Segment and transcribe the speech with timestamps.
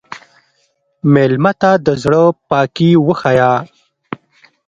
[1.13, 3.53] مېلمه ته د زړه پاکي وښیه.